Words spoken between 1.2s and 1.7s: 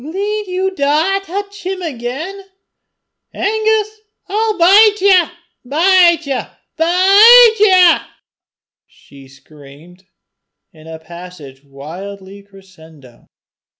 touch